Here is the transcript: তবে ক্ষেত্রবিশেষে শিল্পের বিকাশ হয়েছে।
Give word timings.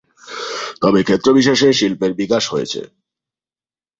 তবে 0.81 0.99
ক্ষেত্রবিশেষে 1.03 1.69
শিল্পের 1.79 2.11
বিকাশ 2.19 2.43
হয়েছে। 2.47 2.81